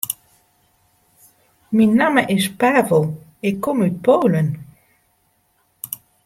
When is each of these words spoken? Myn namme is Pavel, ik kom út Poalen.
Myn 1.75 1.91
namme 1.99 2.23
is 2.35 2.45
Pavel, 2.59 3.03
ik 3.49 3.55
kom 3.63 3.77
út 3.87 3.95
Poalen. 4.05 4.49